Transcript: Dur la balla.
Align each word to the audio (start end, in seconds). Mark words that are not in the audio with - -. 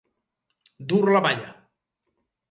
Dur 0.93 1.01
la 1.15 1.21
balla. 1.25 1.51